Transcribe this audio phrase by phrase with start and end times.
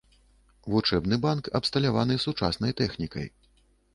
[0.75, 3.27] Вучэбны банк абсталяваны сучаснай тэхнікай.